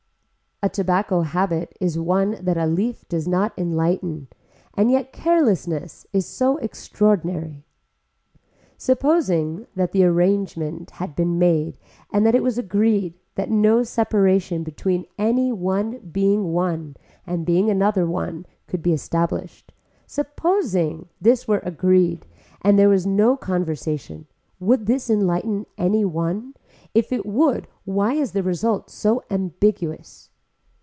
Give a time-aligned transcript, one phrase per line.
[0.63, 4.27] A tobacco habit is one that a leaf does not enlighten
[4.75, 7.65] and yet carelessness is so extraordinary.
[8.77, 11.79] Supposing that the arrangement had been made
[12.13, 16.95] and that it was agreed that no separation between any one being one
[17.25, 19.73] and being another one could be established,
[20.05, 22.27] supposing this were agreed
[22.61, 24.27] and there was no conversation,
[24.59, 26.53] would this enlighten any one,
[26.93, 30.27] if it would why is the result so ambiguous.